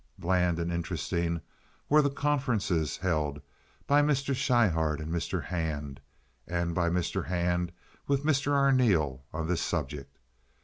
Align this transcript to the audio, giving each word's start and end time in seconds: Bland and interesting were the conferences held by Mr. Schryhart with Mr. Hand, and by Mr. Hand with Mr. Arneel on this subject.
Bland 0.17 0.57
and 0.57 0.71
interesting 0.71 1.41
were 1.87 2.01
the 2.01 2.09
conferences 2.09 2.97
held 2.97 3.39
by 3.85 4.01
Mr. 4.01 4.35
Schryhart 4.35 4.97
with 4.97 5.07
Mr. 5.09 5.43
Hand, 5.43 6.01
and 6.47 6.73
by 6.73 6.89
Mr. 6.89 7.23
Hand 7.23 7.71
with 8.07 8.23
Mr. 8.25 8.51
Arneel 8.51 9.21
on 9.31 9.47
this 9.47 9.61
subject. 9.61 10.17